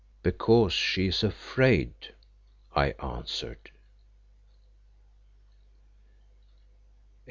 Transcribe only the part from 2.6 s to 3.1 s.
I